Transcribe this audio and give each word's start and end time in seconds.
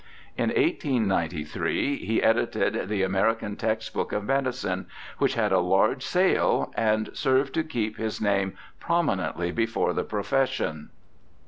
In 0.35 0.49
1893 0.49 1.97
he 1.97 2.23
edited 2.23 2.89
the 2.89 3.03
Amencan 3.03 3.55
Text 3.55 3.93
Book 3.93 4.11
of 4.11 4.23
Medicine, 4.25 4.87
which 5.19 5.35
had 5.35 5.51
a 5.51 5.59
large 5.59 6.03
sale, 6.03 6.73
and 6.75 7.15
served 7.15 7.53
to 7.53 7.63
keep 7.63 7.97
his 7.97 8.19
name 8.19 8.53
prominently 8.79 9.51
before 9.51 9.93
the 9.93 10.03
profession. 10.03 10.89